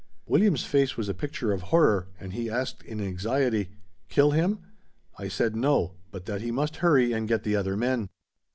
[0.25, 4.57] William's face was a picture of horror, and he asked in anxiety—"Kill him?"
[5.19, 8.09] I said no, but that he must hurry and get the other men.